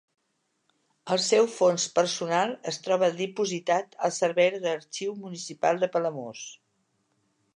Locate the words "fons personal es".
1.57-2.79